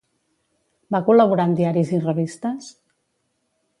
Va 0.95 1.01
col·laborar 1.09 1.45
en 1.49 1.53
diaris 1.59 1.93
i 1.99 2.03
revistes? 2.07 2.71